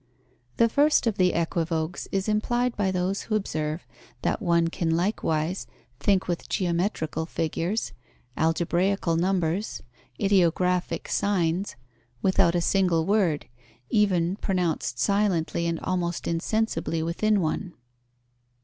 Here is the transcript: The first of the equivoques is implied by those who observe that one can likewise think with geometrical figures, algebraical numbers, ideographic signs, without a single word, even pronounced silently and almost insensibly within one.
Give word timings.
The 0.57 0.67
first 0.67 1.05
of 1.05 1.17
the 1.19 1.33
equivoques 1.33 2.07
is 2.11 2.27
implied 2.27 2.75
by 2.75 2.89
those 2.89 3.21
who 3.21 3.35
observe 3.35 3.85
that 4.23 4.41
one 4.41 4.69
can 4.69 4.97
likewise 4.97 5.67
think 5.99 6.27
with 6.27 6.49
geometrical 6.49 7.27
figures, 7.27 7.93
algebraical 8.35 9.15
numbers, 9.15 9.83
ideographic 10.19 11.07
signs, 11.07 11.75
without 12.23 12.55
a 12.55 12.61
single 12.61 13.05
word, 13.05 13.45
even 13.91 14.37
pronounced 14.37 14.97
silently 14.97 15.67
and 15.67 15.79
almost 15.81 16.27
insensibly 16.27 17.03
within 17.03 17.39
one. 17.39 17.75